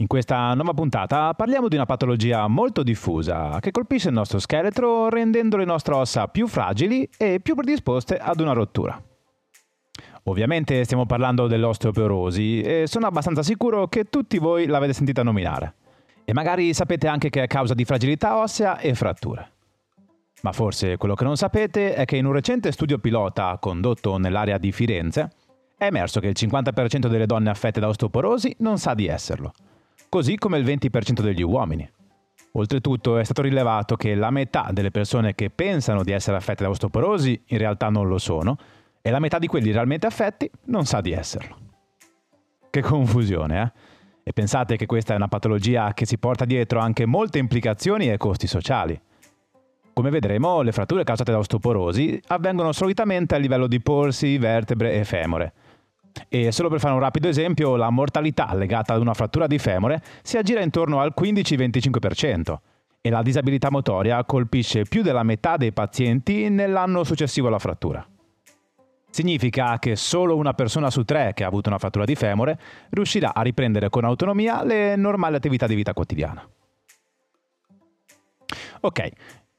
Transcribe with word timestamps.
In 0.00 0.06
questa 0.06 0.54
nuova 0.54 0.74
puntata 0.74 1.34
parliamo 1.34 1.66
di 1.66 1.74
una 1.74 1.84
patologia 1.84 2.46
molto 2.46 2.84
diffusa 2.84 3.58
che 3.58 3.72
colpisce 3.72 4.06
il 4.06 4.14
nostro 4.14 4.38
scheletro 4.38 5.08
rendendo 5.08 5.56
le 5.56 5.64
nostre 5.64 5.94
ossa 5.94 6.28
più 6.28 6.46
fragili 6.46 7.08
e 7.18 7.40
più 7.40 7.56
predisposte 7.56 8.16
ad 8.16 8.38
una 8.38 8.52
rottura. 8.52 9.02
Ovviamente 10.24 10.84
stiamo 10.84 11.04
parlando 11.04 11.48
dell'osteoporosi 11.48 12.60
e 12.60 12.84
sono 12.86 13.08
abbastanza 13.08 13.42
sicuro 13.42 13.88
che 13.88 14.04
tutti 14.04 14.38
voi 14.38 14.66
l'avete 14.66 14.92
sentita 14.92 15.24
nominare. 15.24 15.74
E 16.24 16.32
magari 16.32 16.72
sapete 16.74 17.08
anche 17.08 17.28
che 17.28 17.42
è 17.42 17.46
causa 17.48 17.74
di 17.74 17.84
fragilità 17.84 18.38
ossea 18.38 18.78
e 18.78 18.94
fratture. 18.94 19.50
Ma 20.42 20.52
forse 20.52 20.96
quello 20.96 21.16
che 21.16 21.24
non 21.24 21.36
sapete 21.36 21.94
è 21.94 22.04
che 22.04 22.16
in 22.16 22.24
un 22.24 22.32
recente 22.34 22.70
studio 22.70 22.98
pilota 22.98 23.58
condotto 23.60 24.16
nell'area 24.16 24.58
di 24.58 24.70
Firenze 24.70 25.32
è 25.76 25.86
emerso 25.86 26.20
che 26.20 26.28
il 26.28 26.36
50% 26.38 27.08
delle 27.08 27.26
donne 27.26 27.50
affette 27.50 27.80
da 27.80 27.88
osteoporosi 27.88 28.54
non 28.60 28.78
sa 28.78 28.94
di 28.94 29.08
esserlo 29.08 29.52
così 30.08 30.36
come 30.36 30.58
il 30.58 30.64
20% 30.64 31.20
degli 31.20 31.42
uomini. 31.42 31.88
Oltretutto 32.52 33.18
è 33.18 33.24
stato 33.24 33.42
rilevato 33.42 33.96
che 33.96 34.14
la 34.14 34.30
metà 34.30 34.70
delle 34.72 34.90
persone 34.90 35.34
che 35.34 35.50
pensano 35.50 36.02
di 36.02 36.12
essere 36.12 36.36
affette 36.36 36.64
da 36.64 36.70
osteoporosi 36.70 37.42
in 37.46 37.58
realtà 37.58 37.88
non 37.88 38.08
lo 38.08 38.18
sono 38.18 38.56
e 39.02 39.10
la 39.10 39.20
metà 39.20 39.38
di 39.38 39.46
quelli 39.46 39.70
realmente 39.70 40.06
affetti 40.06 40.50
non 40.64 40.86
sa 40.86 41.00
di 41.00 41.12
esserlo. 41.12 41.56
Che 42.70 42.80
confusione, 42.80 43.62
eh? 43.62 43.96
E 44.24 44.32
pensate 44.32 44.76
che 44.76 44.86
questa 44.86 45.14
è 45.14 45.16
una 45.16 45.28
patologia 45.28 45.94
che 45.94 46.04
si 46.04 46.18
porta 46.18 46.44
dietro 46.44 46.80
anche 46.80 47.06
molte 47.06 47.38
implicazioni 47.38 48.10
e 48.10 48.18
costi 48.18 48.46
sociali. 48.46 49.00
Come 49.94 50.10
vedremo, 50.10 50.60
le 50.60 50.72
fratture 50.72 51.04
causate 51.04 51.32
da 51.32 51.38
osteoporosi 51.38 52.20
avvengono 52.28 52.72
solitamente 52.72 53.34
a 53.34 53.38
livello 53.38 53.66
di 53.66 53.80
polsi, 53.80 54.36
vertebre 54.36 54.94
e 54.94 55.04
femore 55.04 55.52
e 56.28 56.52
solo 56.52 56.68
per 56.68 56.80
fare 56.80 56.94
un 56.94 57.00
rapido 57.00 57.28
esempio, 57.28 57.76
la 57.76 57.90
mortalità 57.90 58.54
legata 58.54 58.94
ad 58.94 59.00
una 59.00 59.14
frattura 59.14 59.46
di 59.46 59.58
femore 59.58 60.02
si 60.22 60.36
aggira 60.36 60.62
intorno 60.62 61.00
al 61.00 61.12
15-25% 61.18 62.56
e 63.00 63.10
la 63.10 63.22
disabilità 63.22 63.70
motoria 63.70 64.24
colpisce 64.24 64.82
più 64.82 65.02
della 65.02 65.22
metà 65.22 65.56
dei 65.56 65.72
pazienti 65.72 66.48
nell'anno 66.48 67.04
successivo 67.04 67.48
alla 67.48 67.58
frattura. 67.58 68.06
Significa 69.10 69.78
che 69.78 69.96
solo 69.96 70.36
una 70.36 70.52
persona 70.52 70.90
su 70.90 71.04
tre 71.04 71.32
che 71.34 71.44
ha 71.44 71.46
avuto 71.46 71.68
una 71.68 71.78
frattura 71.78 72.04
di 72.04 72.14
femore 72.14 72.58
riuscirà 72.90 73.34
a 73.34 73.42
riprendere 73.42 73.88
con 73.88 74.04
autonomia 74.04 74.62
le 74.62 74.96
normali 74.96 75.36
attività 75.36 75.66
di 75.66 75.74
vita 75.74 75.94
quotidiana. 75.94 76.46
Ok, 78.80 79.10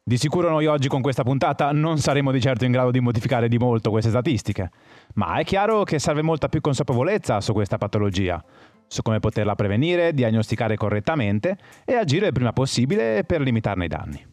di 0.10 0.18
sicuro 0.18 0.50
noi 0.50 0.66
oggi 0.66 0.88
con 0.88 1.02
questa 1.02 1.22
puntata 1.22 1.72
non 1.72 2.00
saremo 2.00 2.32
di 2.32 2.42
certo 2.42 2.66
in 2.66 2.72
grado 2.72 2.90
di 2.90 3.00
modificare 3.00 3.48
di 3.48 3.60
molto 3.60 3.92
queste 3.92 4.10
statistiche, 4.10 4.72
ma 5.14 5.36
è 5.36 5.44
chiaro 5.44 5.84
che 5.84 6.00
serve 6.00 6.24
molta 6.24 6.50
più 6.50 6.62
consapevolezza 6.62 7.40
su 7.42 7.54
questa 7.54 7.78
patologia, 7.78 8.44
su 8.88 9.04
come 9.04 9.20
poterla 9.20 9.54
prevenire, 9.54 10.12
diagnosticare 10.16 10.78
correttamente 10.78 11.56
e 11.86 11.94
agire 11.94 12.26
il 12.26 12.34
prima 12.34 12.54
possibile 12.54 13.24
per 13.24 13.42
limitarne 13.42 13.86
i 13.86 13.88
danni. 13.88 14.28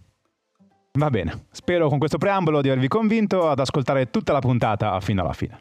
Va 0.95 1.11
bene, 1.11 1.45
spero 1.51 1.91
con 1.91 1.99
questo 1.99 2.17
preambolo 2.17 2.63
di 2.63 2.71
avervi 2.71 2.89
convinto 2.89 3.51
ad 3.51 3.59
ascoltare 3.59 4.09
tutta 4.09 4.33
la 4.33 4.39
puntata 4.39 4.99
fino 5.01 5.21
alla 5.21 5.35
fine. 5.35 5.61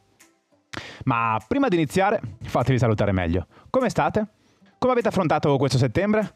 Ma 1.04 1.38
prima 1.46 1.68
di 1.68 1.76
iniziare, 1.76 2.22
fatevi 2.42 2.80
salutare 2.80 3.12
meglio. 3.12 3.48
Come 3.70 3.90
state? 3.90 4.26
Come 4.78 4.94
avete 4.94 5.10
affrontato 5.10 5.58
questo 5.58 5.78
settembre? 5.78 6.36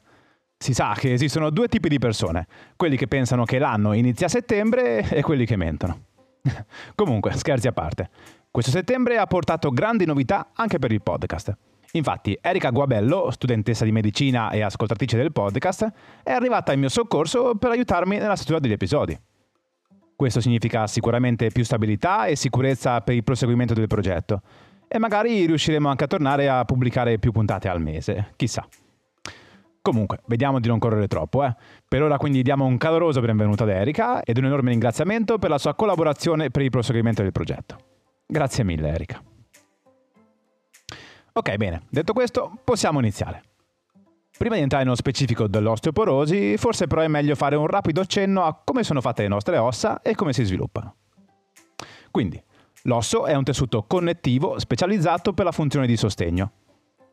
Si 0.61 0.73
sa 0.73 0.93
che 0.93 1.13
esistono 1.13 1.51
due 1.51 1.69
tipi 1.69 1.87
di 1.87 1.99
persone, 1.99 2.45
quelli 2.75 2.97
che 2.97 3.07
pensano 3.07 3.45
che 3.45 3.59
l'anno 3.59 3.93
inizia 3.93 4.25
a 4.25 4.29
settembre 4.29 5.07
e 5.09 5.21
quelli 5.21 5.45
che 5.45 5.55
mentono. 5.55 6.01
Comunque, 6.95 7.31
scherzi 7.31 7.69
a 7.69 7.71
parte, 7.71 8.09
questo 8.51 8.69
settembre 8.69 9.17
ha 9.17 9.25
portato 9.25 9.69
grandi 9.69 10.05
novità 10.05 10.49
anche 10.53 10.77
per 10.77 10.91
il 10.91 11.01
podcast. 11.01 11.55
Infatti, 11.93 12.37
Erika 12.41 12.71
Guabello, 12.71 13.31
studentessa 13.31 13.85
di 13.85 13.93
medicina 13.93 14.49
e 14.49 14.59
ascoltatrice 14.59 15.15
del 15.15 15.31
podcast, 15.31 15.89
è 16.23 16.33
arrivata 16.33 16.73
in 16.73 16.81
mio 16.81 16.89
soccorso 16.89 17.55
per 17.55 17.71
aiutarmi 17.71 18.17
nella 18.17 18.35
struttura 18.35 18.59
degli 18.59 18.73
episodi. 18.73 19.17
Questo 20.13 20.41
significa 20.41 20.87
sicuramente 20.87 21.51
più 21.51 21.63
stabilità 21.63 22.25
e 22.25 22.35
sicurezza 22.35 22.99
per 22.99 23.15
il 23.15 23.23
proseguimento 23.23 23.73
del 23.73 23.87
progetto. 23.87 24.41
E 24.89 24.99
magari 24.99 25.45
riusciremo 25.45 25.87
anche 25.87 26.03
a 26.03 26.07
tornare 26.07 26.49
a 26.49 26.65
pubblicare 26.65 27.17
più 27.17 27.31
puntate 27.31 27.69
al 27.69 27.81
mese, 27.81 28.33
chissà. 28.35 28.67
Comunque, 29.81 30.19
vediamo 30.25 30.59
di 30.59 30.67
non 30.67 30.77
correre 30.77 31.07
troppo, 31.07 31.43
eh. 31.45 31.55
Per 31.87 32.03
ora 32.03 32.17
quindi 32.17 32.41
diamo 32.41 32.65
un 32.65 32.77
caloroso 32.77 33.21
benvenuto 33.21 33.63
ad 33.63 33.69
Erika 33.69 34.21
ed 34.23 34.37
un 34.37 34.45
enorme 34.45 34.71
ringraziamento 34.71 35.37
per 35.37 35.49
la 35.49 35.57
sua 35.57 35.73
collaborazione 35.73 36.49
per 36.49 36.63
il 36.63 36.69
proseguimento 36.69 37.21
del 37.21 37.31
progetto. 37.31 37.77
Grazie 38.27 38.65
mille 38.65 38.89
Erika. 38.89 39.23
Ok, 41.31 41.55
bene, 41.55 41.83
detto 41.89 42.11
questo, 42.11 42.59
possiamo 42.63 42.99
iniziare. 42.99 43.43
Prima 44.37 44.55
di 44.55 44.61
entrare 44.61 44.83
nello 44.83 44.95
specifico 44.95 45.47
dell'osteoporosi, 45.47 46.57
forse 46.57 46.87
però 46.87 47.01
è 47.01 47.07
meglio 47.07 47.35
fare 47.35 47.55
un 47.55 47.67
rapido 47.67 48.01
accenno 48.01 48.43
a 48.43 48.61
come 48.61 48.83
sono 48.83 48.99
fatte 48.99 49.21
le 49.21 49.29
nostre 49.29 49.57
ossa 49.57 50.01
e 50.01 50.13
come 50.13 50.33
si 50.33 50.43
sviluppano. 50.43 50.95
Quindi, 52.11 52.41
l'osso 52.83 53.25
è 53.25 53.33
un 53.33 53.43
tessuto 53.43 53.83
connettivo 53.83 54.59
specializzato 54.59 55.33
per 55.33 55.45
la 55.45 55.51
funzione 55.51 55.87
di 55.87 55.95
sostegno 55.95 56.51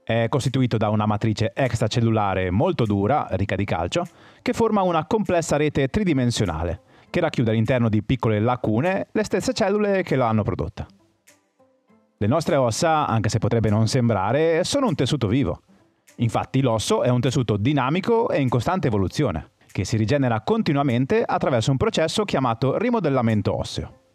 è 0.06 0.28
costituito 0.28 0.76
da 0.76 0.88
una 0.88 1.04
matrice 1.04 1.50
extracellulare 1.52 2.52
molto 2.52 2.84
dura, 2.84 3.26
ricca 3.30 3.56
di 3.56 3.64
calcio, 3.64 4.06
che 4.40 4.52
forma 4.52 4.82
una 4.82 5.04
complessa 5.04 5.56
rete 5.56 5.88
tridimensionale, 5.88 6.80
che 7.10 7.18
racchiude 7.18 7.50
all'interno 7.50 7.88
di 7.88 8.04
piccole 8.04 8.38
lacune 8.38 9.08
le 9.10 9.24
stesse 9.24 9.52
cellule 9.52 10.04
che 10.04 10.14
l'hanno 10.14 10.44
prodotta. 10.44 10.86
Le 12.18 12.26
nostre 12.28 12.54
ossa, 12.54 13.04
anche 13.08 13.28
se 13.28 13.38
potrebbe 13.38 13.68
non 13.68 13.88
sembrare, 13.88 14.62
sono 14.62 14.86
un 14.86 14.94
tessuto 14.94 15.26
vivo. 15.26 15.62
Infatti 16.18 16.60
l'osso 16.60 17.02
è 17.02 17.08
un 17.08 17.20
tessuto 17.20 17.56
dinamico 17.56 18.30
e 18.30 18.40
in 18.40 18.48
costante 18.48 18.86
evoluzione, 18.86 19.54
che 19.72 19.84
si 19.84 19.96
rigenera 19.96 20.40
continuamente 20.42 21.24
attraverso 21.26 21.72
un 21.72 21.78
processo 21.78 22.24
chiamato 22.24 22.78
rimodellamento 22.78 23.58
osseo. 23.58 24.05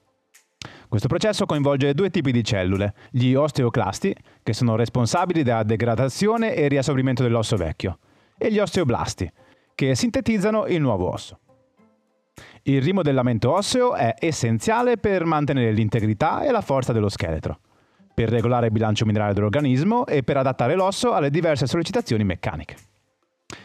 Questo 0.91 1.07
processo 1.07 1.45
coinvolge 1.45 1.93
due 1.93 2.09
tipi 2.09 2.33
di 2.33 2.43
cellule, 2.43 2.93
gli 3.11 3.33
osteoclasti, 3.33 4.13
che 4.43 4.51
sono 4.51 4.75
responsabili 4.75 5.41
della 5.41 5.63
degradazione 5.63 6.53
e 6.53 6.67
riassorbimento 6.67 7.23
dell'osso 7.23 7.55
vecchio, 7.55 7.99
e 8.37 8.51
gli 8.51 8.59
osteoblasti, 8.59 9.31
che 9.73 9.95
sintetizzano 9.95 10.65
il 10.65 10.81
nuovo 10.81 11.09
osso. 11.09 11.39
Il 12.63 12.81
rimodellamento 12.81 13.53
osseo 13.53 13.95
è 13.95 14.15
essenziale 14.19 14.97
per 14.97 15.23
mantenere 15.23 15.71
l'integrità 15.71 16.43
e 16.43 16.51
la 16.51 16.59
forza 16.59 16.91
dello 16.91 17.07
scheletro, 17.07 17.61
per 18.13 18.27
regolare 18.27 18.65
il 18.65 18.73
bilancio 18.73 19.05
minerale 19.05 19.33
dell'organismo 19.33 20.05
e 20.05 20.23
per 20.23 20.35
adattare 20.35 20.75
l'osso 20.75 21.13
alle 21.13 21.29
diverse 21.29 21.67
sollecitazioni 21.67 22.25
meccaniche. 22.25 22.75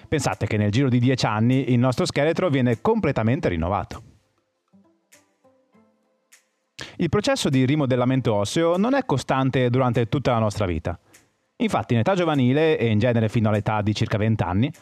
Pensate 0.07 0.47
che 0.47 0.57
nel 0.57 0.71
giro 0.71 0.89
di 0.89 1.01
10 1.01 1.27
anni 1.27 1.73
il 1.73 1.79
nostro 1.81 2.05
scheletro 2.05 2.49
viene 2.51 2.81
completamente 2.81 3.49
rinnovato. 3.49 4.15
Il 6.99 7.11
processo 7.11 7.51
di 7.51 7.67
rimodellamento 7.67 8.33
osseo 8.33 8.79
non 8.79 8.95
è 8.95 9.05
costante 9.05 9.69
durante 9.69 10.09
tutta 10.09 10.33
la 10.33 10.39
nostra 10.39 10.65
vita. 10.65 10.99
Infatti 11.57 11.93
in 11.93 12.01
età 12.01 12.15
giovanile, 12.15 12.79
e 12.79 12.87
in 12.87 12.99
genere 12.99 13.29
fino 13.29 13.51
all'età 13.51 13.83
di 13.83 13.95
circa 13.95 14.17
20 14.17 14.43
anni, 14.43 14.73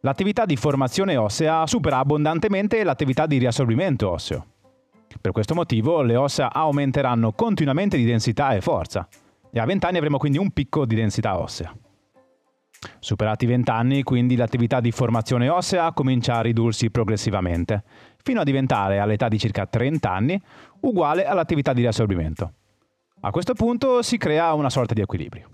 l'attività 0.00 0.44
di 0.44 0.56
formazione 0.56 1.16
ossea 1.16 1.66
supera 1.66 1.98
abbondantemente 1.98 2.84
l'attività 2.84 3.24
di 3.26 3.38
riassorbimento 3.38 4.10
osseo. 4.10 4.46
Per 5.18 5.32
questo 5.32 5.54
motivo 5.54 6.02
le 6.02 6.16
ossa 6.16 6.52
aumenteranno 6.52 7.32
continuamente 7.32 7.96
di 7.96 8.04
densità 8.04 8.52
e 8.52 8.60
forza, 8.60 9.08
e 9.50 9.58
a 9.58 9.64
20 9.64 9.86
anni 9.86 9.96
avremo 9.96 10.18
quindi 10.18 10.36
un 10.36 10.50
picco 10.50 10.84
di 10.84 10.94
densità 10.94 11.38
ossea. 11.38 11.74
Superati 12.98 13.44
i 13.44 13.48
20 13.48 13.70
anni, 13.70 14.02
quindi 14.02 14.36
l'attività 14.36 14.80
di 14.80 14.90
formazione 14.90 15.48
ossea 15.48 15.92
comincia 15.92 16.36
a 16.36 16.40
ridursi 16.40 16.90
progressivamente, 16.90 17.84
fino 18.22 18.40
a 18.40 18.44
diventare 18.44 18.98
all'età 18.98 19.28
di 19.28 19.38
circa 19.38 19.66
30 19.66 20.10
anni 20.10 20.40
uguale 20.80 21.26
all'attività 21.26 21.72
di 21.72 21.82
riassorbimento. 21.82 22.52
A 23.20 23.30
questo 23.30 23.54
punto 23.54 24.02
si 24.02 24.16
crea 24.16 24.52
una 24.54 24.70
sorta 24.70 24.94
di 24.94 25.00
equilibrio. 25.00 25.48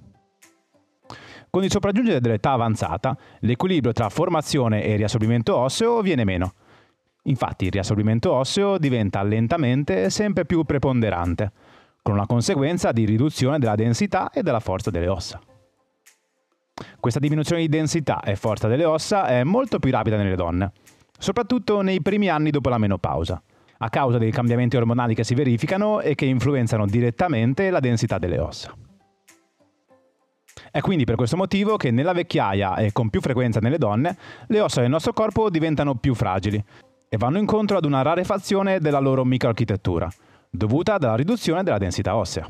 Con 1.50 1.64
il 1.64 1.70
sopraggiungere 1.70 2.20
dell'età 2.20 2.52
avanzata, 2.52 3.16
l'equilibrio 3.40 3.92
tra 3.92 4.08
formazione 4.08 4.84
e 4.84 4.96
riassorbimento 4.96 5.56
osseo 5.56 6.02
viene 6.02 6.24
meno. 6.24 6.52
Infatti 7.22 7.66
il 7.66 7.72
riassorbimento 7.72 8.32
osseo 8.32 8.78
diventa 8.78 9.22
lentamente 9.22 10.10
sempre 10.10 10.44
più 10.44 10.64
preponderante, 10.64 11.52
con 12.02 12.14
una 12.14 12.26
conseguenza 12.26 12.92
di 12.92 13.04
riduzione 13.04 13.58
della 13.58 13.74
densità 13.74 14.30
e 14.30 14.42
della 14.42 14.60
forza 14.60 14.90
delle 14.90 15.08
ossa. 15.08 15.40
Questa 17.00 17.20
diminuzione 17.20 17.62
di 17.62 17.68
densità 17.68 18.22
e 18.22 18.36
forza 18.36 18.68
delle 18.68 18.84
ossa 18.84 19.26
è 19.26 19.42
molto 19.42 19.78
più 19.78 19.90
rapida 19.90 20.16
nelle 20.16 20.36
donne, 20.36 20.72
soprattutto 21.18 21.82
nei 21.82 22.00
primi 22.00 22.28
anni 22.28 22.50
dopo 22.50 22.68
la 22.68 22.78
menopausa, 22.78 23.42
a 23.78 23.90
causa 23.90 24.18
dei 24.18 24.30
cambiamenti 24.30 24.76
ormonali 24.76 25.14
che 25.14 25.24
si 25.24 25.34
verificano 25.34 26.00
e 26.00 26.14
che 26.14 26.24
influenzano 26.24 26.86
direttamente 26.86 27.70
la 27.70 27.80
densità 27.80 28.18
delle 28.18 28.38
ossa. 28.38 28.74
È 30.70 30.80
quindi 30.80 31.04
per 31.04 31.14
questo 31.14 31.36
motivo 31.36 31.76
che 31.76 31.90
nella 31.90 32.12
vecchiaia 32.12 32.76
e 32.76 32.92
con 32.92 33.10
più 33.10 33.20
frequenza 33.20 33.60
nelle 33.60 33.78
donne, 33.78 34.16
le 34.46 34.60
ossa 34.60 34.80
del 34.80 34.90
nostro 34.90 35.12
corpo 35.12 35.50
diventano 35.50 35.94
più 35.94 36.14
fragili 36.14 36.62
e 37.08 37.16
vanno 37.16 37.38
incontro 37.38 37.76
ad 37.76 37.84
una 37.84 38.02
rarefazione 38.02 38.80
della 38.80 38.98
loro 38.98 39.24
microarchitettura, 39.24 40.10
dovuta 40.50 40.98
dalla 40.98 41.14
riduzione 41.14 41.62
della 41.62 41.78
densità 41.78 42.16
ossea. 42.16 42.46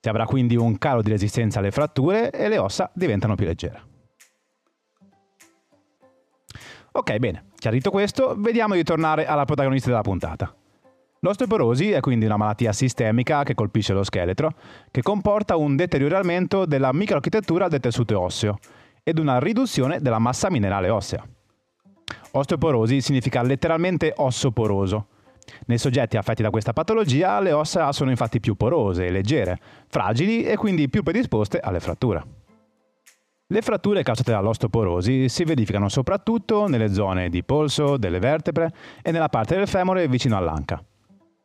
Si 0.00 0.08
avrà 0.08 0.26
quindi 0.26 0.56
un 0.56 0.76
calo 0.78 1.02
di 1.02 1.10
resistenza 1.10 1.60
alle 1.60 1.70
fratture 1.70 2.30
e 2.30 2.48
le 2.48 2.58
ossa 2.58 2.90
diventano 2.92 3.34
più 3.34 3.46
leggere. 3.46 3.95
Ok, 6.96 7.14
bene, 7.18 7.48
chiarito 7.58 7.90
questo, 7.90 8.34
vediamo 8.38 8.72
di 8.72 8.82
tornare 8.82 9.26
alla 9.26 9.44
protagonista 9.44 9.90
della 9.90 10.00
puntata. 10.00 10.50
L'osteoporosi 11.20 11.90
è 11.90 12.00
quindi 12.00 12.24
una 12.24 12.38
malattia 12.38 12.72
sistemica 12.72 13.42
che 13.42 13.54
colpisce 13.54 13.92
lo 13.92 14.02
scheletro, 14.02 14.54
che 14.90 15.02
comporta 15.02 15.56
un 15.56 15.76
deterioramento 15.76 16.64
della 16.64 16.94
microarchitettura 16.94 17.68
del 17.68 17.80
tessuto 17.80 18.18
osseo 18.18 18.56
ed 19.02 19.18
una 19.18 19.38
riduzione 19.38 20.00
della 20.00 20.18
massa 20.18 20.48
minerale 20.48 20.88
ossea. 20.88 21.22
Osteoporosi 22.30 23.02
significa 23.02 23.42
letteralmente 23.42 24.14
osso 24.16 24.50
poroso. 24.50 25.08
Nei 25.66 25.76
soggetti 25.76 26.16
affetti 26.16 26.40
da 26.40 26.48
questa 26.48 26.72
patologia 26.72 27.38
le 27.40 27.52
ossa 27.52 27.92
sono 27.92 28.08
infatti 28.08 28.40
più 28.40 28.54
porose 28.54 29.04
e 29.04 29.10
leggere, 29.10 29.58
fragili 29.88 30.44
e 30.44 30.56
quindi 30.56 30.88
più 30.88 31.02
predisposte 31.02 31.60
alle 31.60 31.80
fratture. 31.80 32.35
Le 33.48 33.62
fratture 33.62 34.02
causate 34.02 34.32
dall'ostoporosi 34.32 35.28
si 35.28 35.44
verificano 35.44 35.88
soprattutto 35.88 36.66
nelle 36.66 36.92
zone 36.92 37.28
di 37.28 37.44
polso, 37.44 37.96
delle 37.96 38.18
vertebre 38.18 38.72
e 39.02 39.12
nella 39.12 39.28
parte 39.28 39.54
del 39.54 39.68
femore 39.68 40.08
vicino 40.08 40.36
all'anca, 40.36 40.82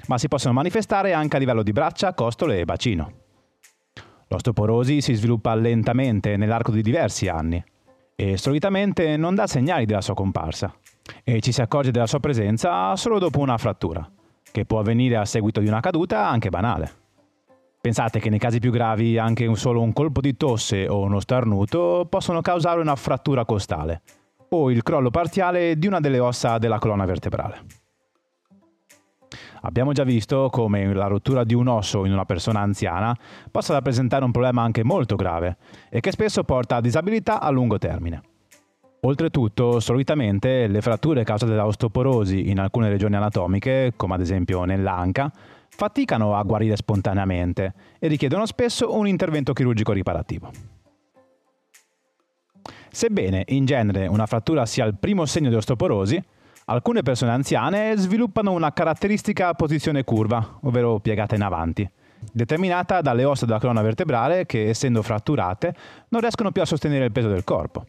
ma 0.08 0.18
si 0.18 0.28
possono 0.28 0.56
manifestare 0.56 1.14
anche 1.14 1.36
a 1.36 1.40
livello 1.40 1.62
di 1.62 1.72
braccia, 1.72 2.16
costole 2.16 2.60
e 2.60 2.66
bacino. 2.66 3.12
L'ostoporosi 4.30 5.00
si 5.00 5.14
sviluppa 5.14 5.54
lentamente 5.54 6.38
nell'arco 6.38 6.72
di 6.72 6.82
diversi 6.82 7.28
anni 7.28 7.64
e 8.16 8.36
solitamente 8.36 9.16
non 9.16 9.36
dà 9.36 9.46
segnali 9.46 9.86
della 9.86 10.02
sua 10.02 10.16
comparsa 10.16 10.74
e 11.24 11.40
ci 11.40 11.52
si 11.52 11.62
accorge 11.62 11.92
della 11.92 12.08
sua 12.08 12.20
presenza 12.20 12.96
solo 12.96 13.20
dopo 13.20 13.38
una 13.38 13.60
frattura, 13.60 14.10
che 14.52 14.66
può 14.66 14.80
avvenire 14.80 15.18
a 15.18 15.26
seguito 15.26 15.60
di 15.60 15.68
una 15.68 15.82
caduta 15.82 16.28
anche 16.28 16.50
banale. 16.50 17.01
Pensate 17.82 18.20
che 18.20 18.30
nei 18.30 18.38
casi 18.38 18.60
più 18.60 18.70
gravi 18.70 19.18
anche 19.18 19.52
solo 19.56 19.82
un 19.82 19.92
colpo 19.92 20.22
di 20.22 20.38
tosse 20.38 20.88
o 20.88 21.00
uno 21.00 21.20
starnuto 21.20 22.06
possono 22.08 22.40
causare 22.40 22.80
una 22.80 22.96
frattura 22.96 23.44
costale 23.44 24.04
o 24.50 24.70
il 24.70 24.84
crollo 24.84 25.10
parziale 25.10 25.76
di 25.76 25.88
una 25.88 26.00
delle 26.00 26.20
ossa 26.20 26.60
della 26.60 26.78
colonna 26.78 27.06
vertebrale. 27.06 27.66
Abbiamo 29.62 29.94
già 29.94 30.04
visto 30.04 30.50
come 30.52 30.94
la 30.94 31.08
rottura 31.08 31.44
di 31.44 31.56
un 31.56 31.68
osso 31.68 32.06
in 32.06 32.12
una 32.12 32.26
persona 32.26 32.60
anziana 32.60 33.18
possa 33.50 33.74
rappresentare 33.74 34.26
un 34.26 34.32
problema 34.32 34.62
anche 34.62 34.84
molto 34.84 35.16
grave 35.16 35.58
e 35.90 36.02
che 36.02 36.12
spesso 36.12 36.44
porta 36.44 36.76
a 36.76 36.82
disabilità 36.82 37.42
a 37.42 37.50
lungo 37.50 37.80
termine. 37.80 38.22
Oltretutto, 39.02 39.80
solitamente 39.80 40.68
le 40.68 40.82
fratture 40.82 41.24
causate 41.24 41.56
da 41.56 41.66
osteoporosi 41.66 42.52
in 42.52 42.60
alcune 42.60 42.90
regioni 42.90 43.16
anatomiche, 43.16 43.94
come 43.96 44.14
ad 44.14 44.22
esempio 44.22 44.66
nell'anca, 44.66 45.32
faticano 45.74 46.36
a 46.36 46.44
guarire 46.44 46.76
spontaneamente 46.76 47.74
e 47.98 48.08
richiedono 48.08 48.46
spesso 48.46 48.96
un 48.96 49.08
intervento 49.08 49.54
chirurgico 49.54 49.94
riparativo. 49.94 50.52
Sebbene 52.92 53.46
in 53.48 53.66
genere 53.66 54.06
una 54.08 54.26
frattura 54.26 54.66
sia 54.66 54.86
il 54.86 54.96
primo 55.00 55.26
segno 55.26 55.50
di 55.50 55.56
osteoporosi, 55.56 56.22
alcune 56.66 57.02
persone 57.02 57.32
anziane 57.32 57.96
sviluppano 57.96 58.52
una 58.52 58.74
caratteristica 58.74 59.54
posizione 59.54 60.04
curva, 60.04 60.60
ovvero 60.62 61.00
piegata 61.00 61.36
in 61.36 61.42
avanti, 61.42 61.90
determinata 62.32 63.02
dalle 63.02 63.24
ossa 63.24 63.46
della 63.46 63.60
colonna 63.60 63.82
vertebrale 63.82 64.46
che, 64.46 64.68
essendo 64.68 65.02
fratturate, 65.02 65.74
non 66.10 66.22
riescono 66.22 66.52
più 66.52 66.62
a 66.62 66.66
sostenere 66.66 67.06
il 67.06 67.12
peso 67.12 67.30
del 67.30 67.46
corpo. 67.46 67.86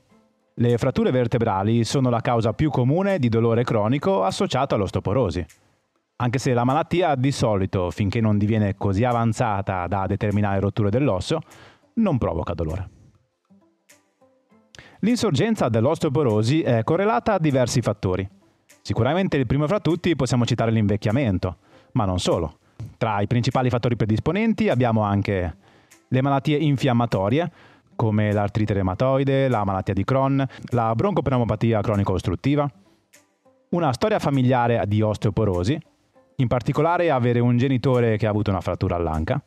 Le 0.55 0.79
fratture 0.79 1.11
vertebrali 1.11 1.83
sono 1.83 2.09
la 2.09 2.21
causa 2.21 2.53
più 2.53 2.71
comune 2.71 3.19
di 3.19 3.29
dolore 3.29 3.65
cronico 3.65 4.23
associato 4.23 4.75
all'ostoporosi. 4.75 5.45
Anche 6.23 6.39
se 6.39 6.53
la 6.53 6.63
malattia 6.63 7.17
di 7.17 7.33
solito, 7.33 7.91
finché 7.91 8.21
non 8.21 8.39
diviene 8.39 8.77
così 8.77 9.03
avanzata 9.03 9.89
da 9.89 10.07
determinare 10.07 10.61
rotture 10.61 10.89
dell'osso, 10.89 11.41
non 11.95 12.17
provoca 12.17 12.55
dolore. 12.55 12.91
L'insorgenza 15.01 15.69
dell'osteoporosi 15.69 16.63
è 16.63 16.85
correlata 16.85 17.35
a 17.35 17.39
diversi 17.41 17.81
fattori. 17.81 18.29
Sicuramente 18.83 19.37
il 19.37 19.47
primo 19.47 19.67
fra 19.67 19.81
tutti 19.81 20.15
possiamo 20.15 20.47
citare 20.47 20.71
l'invecchiamento, 20.71 21.57
ma 21.95 22.05
non 22.05 22.21
solo. 22.21 22.59
Tra 22.99 23.21
i 23.21 23.27
principali 23.27 23.69
fattori 23.69 23.97
predisponenti 23.97 24.69
abbiamo 24.69 25.03
anche 25.03 25.57
le 26.07 26.23
malattie 26.23 26.57
infiammatorie, 26.57 27.51
come 27.97 28.31
l'artrite 28.31 28.75
reumatoide, 28.75 29.49
la 29.49 29.65
malattia 29.65 29.93
di 29.93 30.05
Crohn, 30.05 30.47
la 30.67 30.95
broncopneumopatia 30.95 31.81
cronico-ostruttiva, 31.81 32.71
una 33.71 33.93
storia 33.93 34.21
familiare 34.21 34.81
di 34.87 35.03
osteoporosi, 35.03 35.91
in 36.37 36.47
particolare 36.47 37.11
avere 37.11 37.41
un 37.41 37.57
genitore 37.57 38.17
che 38.17 38.27
ha 38.27 38.31
avuto 38.31 38.51
una 38.51 38.61
frattura 38.61 38.97
all'anca, 38.97 39.43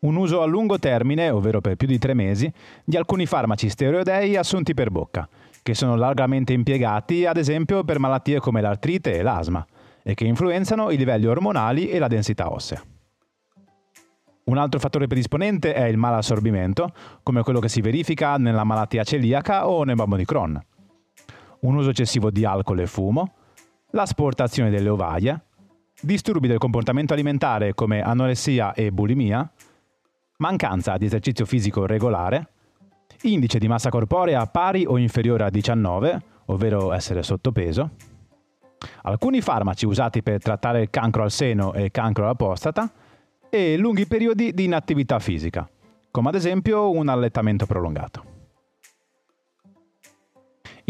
un 0.00 0.16
uso 0.16 0.40
a 0.40 0.46
lungo 0.46 0.78
termine, 0.78 1.30
ovvero 1.30 1.60
per 1.60 1.76
più 1.76 1.86
di 1.86 1.98
tre 1.98 2.14
mesi, 2.14 2.50
di 2.84 2.96
alcuni 2.96 3.26
farmaci 3.26 3.68
steroidei 3.68 4.36
assunti 4.36 4.72
per 4.72 4.90
bocca, 4.90 5.28
che 5.62 5.74
sono 5.74 5.94
largamente 5.94 6.52
impiegati 6.52 7.26
ad 7.26 7.36
esempio 7.36 7.84
per 7.84 7.98
malattie 7.98 8.40
come 8.40 8.62
l'artrite 8.62 9.18
e 9.18 9.22
l'asma, 9.22 9.64
e 10.02 10.14
che 10.14 10.24
influenzano 10.24 10.90
i 10.90 10.96
livelli 10.96 11.26
ormonali 11.26 11.90
e 11.90 11.98
la 11.98 12.08
densità 12.08 12.50
ossea. 12.50 12.82
Un 14.44 14.56
altro 14.56 14.80
fattore 14.80 15.06
predisponente 15.06 15.74
è 15.74 15.84
il 15.84 15.98
malassorbimento, 15.98 16.92
come 17.22 17.42
quello 17.42 17.60
che 17.60 17.68
si 17.68 17.82
verifica 17.82 18.36
nella 18.36 18.64
malattia 18.64 19.04
celiaca 19.04 19.68
o 19.68 19.84
nel 19.84 19.96
bambo 19.96 20.16
di 20.16 20.24
Crohn. 20.24 20.58
Un 21.60 21.76
uso 21.76 21.90
eccessivo 21.90 22.30
di 22.30 22.44
alcol 22.46 22.80
e 22.80 22.86
fumo, 22.86 23.34
l'asportazione 23.90 24.70
delle 24.70 24.88
ovaie, 24.88 25.44
disturbi 26.00 26.48
del 26.48 26.58
comportamento 26.58 27.12
alimentare 27.12 27.74
come 27.74 28.00
anoressia 28.00 28.72
e 28.72 28.90
bulimia, 28.90 29.50
mancanza 30.38 30.96
di 30.96 31.06
esercizio 31.06 31.44
fisico 31.44 31.86
regolare, 31.86 32.48
indice 33.22 33.58
di 33.58 33.68
massa 33.68 33.90
corporea 33.90 34.46
pari 34.46 34.84
o 34.86 34.96
inferiore 34.96 35.44
a 35.44 35.50
19, 35.50 36.22
ovvero 36.46 36.92
essere 36.92 37.22
sottopeso, 37.22 37.90
alcuni 39.02 39.40
farmaci 39.40 39.86
usati 39.86 40.22
per 40.22 40.40
trattare 40.40 40.82
il 40.82 40.90
cancro 40.90 41.22
al 41.22 41.30
seno 41.30 41.74
e 41.74 41.84
il 41.84 41.90
cancro 41.90 42.24
alla 42.24 42.34
prostata, 42.34 42.90
e 43.50 43.76
lunghi 43.76 44.06
periodi 44.06 44.52
di 44.52 44.64
inattività 44.64 45.18
fisica, 45.18 45.68
come 46.10 46.28
ad 46.28 46.36
esempio 46.36 46.90
un 46.90 47.08
allettamento 47.08 47.66
prolungato. 47.66 48.29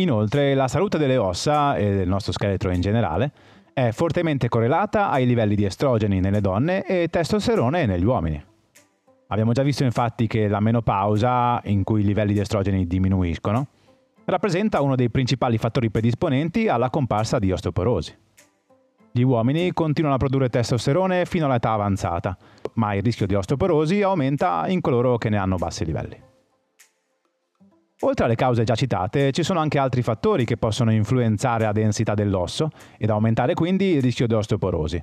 Inoltre 0.01 0.55
la 0.55 0.67
salute 0.67 0.97
delle 0.97 1.19
ossa 1.19 1.77
e 1.77 1.95
del 1.95 2.09
nostro 2.09 2.33
scheletro 2.33 2.71
in 2.71 2.81
generale 2.81 3.33
è 3.75 3.91
fortemente 3.93 4.49
correlata 4.49 5.11
ai 5.11 5.27
livelli 5.27 5.55
di 5.55 5.67
estrogeni 5.67 6.21
nelle 6.21 6.41
donne 6.41 6.85
e 6.85 7.09
testosterone 7.09 7.85
negli 7.85 8.05
uomini. 8.05 8.43
Abbiamo 9.29 9.53
già 9.53 9.63
visto 9.63 9.85
infatti 9.85 10.27
che 10.27 10.49
la 10.49 10.61
menopausa, 10.61 11.61
in 11.65 11.85
cui 11.85 12.01
i 12.01 12.05
livelli 12.05 12.33
di 12.33 12.41
estrogeni 12.41 12.87
diminuiscono, 12.87 13.67
rappresenta 14.25 14.81
uno 14.81 14.97
dei 14.97 15.11
principali 15.11 15.59
fattori 15.59 15.91
predisponenti 15.91 16.67
alla 16.67 16.89
comparsa 16.89 17.39
di 17.39 17.53
osteoporosi. 17.53 18.17
Gli 19.13 19.23
uomini 19.23 19.73
continuano 19.73 20.15
a 20.17 20.19
produrre 20.19 20.49
testosterone 20.49 21.27
fino 21.27 21.45
all'età 21.45 21.73
avanzata, 21.73 22.37
ma 22.75 22.95
il 22.95 23.03
rischio 23.03 23.27
di 23.27 23.35
osteoporosi 23.35 24.01
aumenta 24.01 24.65
in 24.67 24.81
coloro 24.81 25.19
che 25.19 25.29
ne 25.29 25.37
hanno 25.37 25.57
bassi 25.57 25.85
livelli. 25.85 26.30
Oltre 28.03 28.25
alle 28.25 28.35
cause 28.35 28.65
già 28.65 28.75
citate, 28.75 29.31
ci 29.31 29.43
sono 29.43 29.61
anche 29.61 29.79
altri 29.79 30.01
fattori 30.01 30.47
che 30.47 30.57
possono 30.57 30.91
influenzare 30.91 31.65
la 31.65 31.73
densità 31.73 32.15
dell'osso 32.15 32.71
ed 32.97 33.11
aumentare 33.11 33.53
quindi 33.53 33.93
il 33.93 34.03
rischio 34.03 34.27
di 34.27 34.33
osteoporosi, 34.33 35.03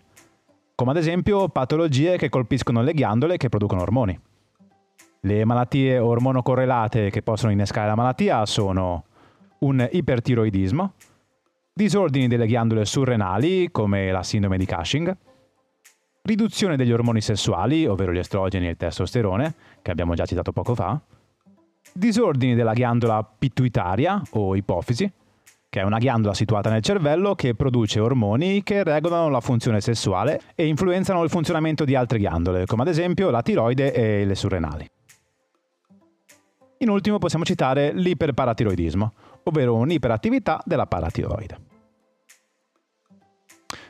come 0.73 0.91
ad 0.91 0.97
esempio 0.97 1.47
patologie 1.49 2.17
che 2.17 2.29
colpiscono 2.29 2.81
le 2.81 2.93
ghiandole 2.93 3.37
che 3.37 3.49
producono 3.49 3.83
ormoni. 3.83 4.19
Le 5.21 5.45
malattie 5.45 5.99
ormonocorrelate 5.99 7.11
che 7.11 7.21
possono 7.21 7.51
innescare 7.51 7.87
la 7.87 7.95
malattia 7.95 8.43
sono 8.47 9.05
un 9.59 9.87
ipertiroidismo, 9.91 10.93
disordini 11.71 12.27
delle 12.27 12.47
ghiandole 12.47 12.83
surrenali, 12.83 13.69
come 13.71 14.11
la 14.11 14.23
sindrome 14.23 14.57
di 14.57 14.65
Cushing, 14.65 15.15
riduzione 16.23 16.75
degli 16.75 16.91
ormoni 16.91 17.21
sessuali, 17.21 17.85
ovvero 17.85 18.11
gli 18.11 18.17
estrogeni 18.17 18.65
e 18.65 18.71
il 18.71 18.77
testosterone, 18.77 19.53
che 19.83 19.91
abbiamo 19.91 20.15
già 20.15 20.25
citato 20.25 20.51
poco 20.51 20.73
fa, 20.73 20.99
disordini 21.97 22.55
della 22.55 22.73
ghiandola 22.73 23.27
pituitaria 23.37 24.21
o 24.31 24.55
ipofisi, 24.55 25.11
che 25.69 25.81
è 25.81 25.83
una 25.83 25.97
ghiandola 25.97 26.33
situata 26.33 26.69
nel 26.69 26.81
cervello 26.81 27.35
che 27.35 27.55
produce 27.55 27.99
ormoni 27.99 28.63
che 28.63 28.83
regolano 28.83 29.29
la 29.29 29.41
funzione 29.41 29.81
sessuale 29.81 30.41
e 30.55 30.65
influenzano 30.65 31.23
il 31.23 31.29
funzionamento 31.29 31.83
di 31.83 31.95
altre 31.95 32.19
ghiandole, 32.19 32.65
come 32.65 32.83
ad 32.83 32.87
esempio 32.87 33.29
la 33.29 33.41
tiroide 33.41 33.93
e 33.93 34.25
le 34.25 34.35
surrenali. 34.35 34.89
In 36.79 36.89
ultimo 36.89 37.17
possiamo 37.17 37.43
citare 37.43 37.91
l'iperparatiroidismo, 37.93 39.13
ovvero 39.43 39.75
un'iperattività 39.75 40.61
della 40.63 40.85
paratiroide. 40.85 41.66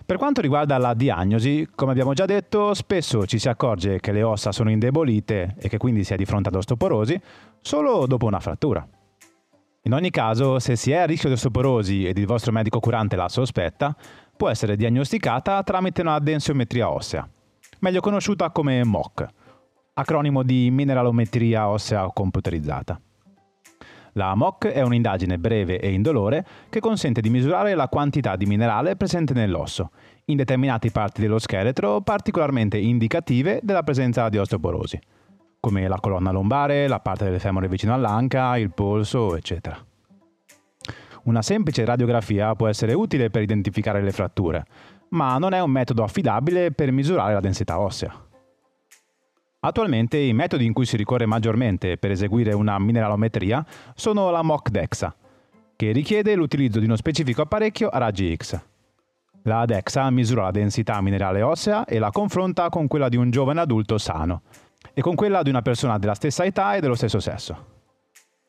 Per 0.07 0.15
quanto 0.15 0.39
riguarda 0.39 0.77
la 0.77 0.93
diagnosi, 0.93 1.67
come 1.75 1.91
abbiamo 1.91 2.13
già 2.13 2.23
detto, 2.23 2.73
spesso 2.73 3.25
ci 3.25 3.37
si 3.39 3.49
accorge 3.49 3.99
che 3.99 4.13
le 4.13 4.23
ossa 4.23 4.53
sono 4.53 4.71
indebolite 4.71 5.55
e 5.59 5.67
che 5.67 5.77
quindi 5.77 6.05
si 6.05 6.13
è 6.13 6.15
di 6.15 6.23
fronte 6.23 6.47
ad 6.47 6.55
osteoporosi 6.55 7.19
solo 7.59 8.05
dopo 8.07 8.25
una 8.25 8.39
frattura. 8.39 8.87
In 9.81 9.93
ogni 9.93 10.09
caso, 10.09 10.59
se 10.59 10.77
si 10.77 10.91
è 10.91 10.99
a 10.99 11.05
rischio 11.05 11.27
di 11.27 11.35
osteoporosi 11.35 12.05
ed 12.05 12.17
il 12.17 12.25
vostro 12.25 12.53
medico 12.53 12.79
curante 12.79 13.17
la 13.17 13.27
sospetta, 13.27 13.93
può 14.37 14.47
essere 14.47 14.77
diagnosticata 14.77 15.61
tramite 15.63 15.99
una 15.99 16.19
densiometria 16.19 16.89
ossea, 16.89 17.27
meglio 17.79 17.99
conosciuta 17.99 18.49
come 18.51 18.85
MOC, 18.85 19.27
acronimo 19.95 20.41
di 20.41 20.71
mineralometria 20.71 21.67
ossea 21.67 22.09
computerizzata. 22.13 22.97
La 24.17 24.33
MOC 24.33 24.65
è 24.65 24.81
un'indagine 24.81 25.37
breve 25.37 25.79
e 25.79 25.91
indolore 25.91 26.43
che 26.69 26.79
consente 26.79 27.21
di 27.21 27.29
misurare 27.29 27.75
la 27.75 27.87
quantità 27.87 28.35
di 28.35 28.47
minerale 28.47 28.95
presente 28.95 29.33
nell'osso, 29.33 29.91
in 30.25 30.37
determinate 30.37 30.89
parti 30.89 31.21
dello 31.21 31.37
scheletro 31.37 32.01
particolarmente 32.01 32.79
indicative 32.79 33.59
della 33.61 33.83
presenza 33.83 34.27
di 34.29 34.39
osteoporosi 34.39 34.99
come 35.59 35.87
la 35.87 35.99
colonna 35.99 36.31
lombare, 36.31 36.87
la 36.87 36.99
parte 36.99 37.29
del 37.29 37.39
femore 37.39 37.67
vicino 37.67 37.93
all'anca, 37.93 38.57
il 38.57 38.71
polso, 38.71 39.35
eccetera. 39.35 39.77
Una 41.23 41.41
semplice 41.41 41.83
radiografia 41.83 42.55
può 42.55 42.67
essere 42.67 42.93
utile 42.93 43.29
per 43.29 43.41
identificare 43.41 44.01
le 44.01 44.11
fratture, 44.11 44.63
ma 45.09 45.37
non 45.37 45.53
è 45.53 45.59
un 45.59 45.69
metodo 45.69 46.03
affidabile 46.03 46.71
per 46.71 46.91
misurare 46.91 47.33
la 47.33 47.39
densità 47.39 47.79
ossea. 47.79 48.26
Attualmente 49.59 50.17
i 50.17 50.33
metodi 50.33 50.65
in 50.65 50.73
cui 50.73 50.85
si 50.85 50.97
ricorre 50.97 51.25
maggiormente 51.25 51.97
per 51.97 52.11
eseguire 52.11 52.53
una 52.53 52.77
mineralometria 52.77 53.65
sono 53.95 54.29
la 54.29 54.43
MOC 54.43 54.69
DEXA, 54.69 55.15
che 55.75 55.91
richiede 55.91 56.35
l'utilizzo 56.35 56.79
di 56.79 56.85
uno 56.85 56.95
specifico 56.95 57.41
apparecchio 57.41 57.89
a 57.89 57.97
raggi 57.97 58.35
X. 58.35 58.59
La 59.43 59.65
DEXA 59.65 60.09
misura 60.11 60.43
la 60.43 60.51
densità 60.51 61.01
minerale 61.01 61.41
ossea 61.41 61.85
e 61.85 61.97
la 61.97 62.11
confronta 62.11 62.69
con 62.69 62.87
quella 62.87 63.09
di 63.09 63.15
un 63.15 63.31
giovane 63.31 63.61
adulto 63.61 63.97
sano, 63.97 64.43
e 64.93 65.01
con 65.01 65.15
quella 65.15 65.41
di 65.41 65.49
una 65.49 65.61
persona 65.63 65.97
della 65.97 66.13
stessa 66.13 66.45
età 66.45 66.75
e 66.75 66.79
dello 66.79 66.95
stesso 66.95 67.19
sesso. 67.19 67.75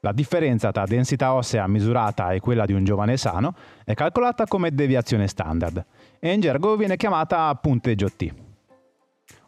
La 0.01 0.13
differenza 0.13 0.71
tra 0.73 0.85
densità 0.85 1.33
ossea 1.33 1.67
misurata 1.67 2.33
e 2.33 2.41
quella 2.41 2.67
di 2.67 2.73
un 2.73 2.85
giovane 2.85 3.17
sano 3.17 3.55
è 3.85 3.95
calcolata 3.95 4.45
come 4.45 4.73
deviazione 4.73 5.27
standard 5.27 5.85
e 6.21 6.33
in 6.33 6.41
gergo 6.41 6.77
viene 6.77 6.97
chiamata 6.97 7.53
punteggio 7.55 8.09
T. 8.11 8.48